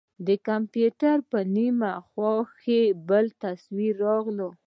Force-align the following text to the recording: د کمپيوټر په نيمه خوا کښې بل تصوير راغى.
د 0.27 0.29
کمپيوټر 0.47 1.17
په 1.31 1.39
نيمه 1.55 1.91
خوا 2.07 2.33
کښې 2.51 2.81
بل 3.09 3.25
تصوير 3.41 3.93
راغى. 4.05 4.31